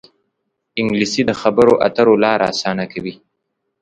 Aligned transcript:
انګلیسي 0.79 1.21
د 1.25 1.31
خبرو 1.41 1.73
اترو 1.87 2.13
لاره 2.23 2.45
اسانه 2.53 2.85
کوي 2.93 3.13